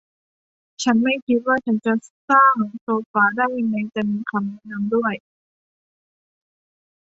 [0.83, 1.93] ฉันไม่คิดว่าฉันจะ
[2.29, 5.13] สร้างโซฟาได้แม้จะมีคำแนะนำด้วย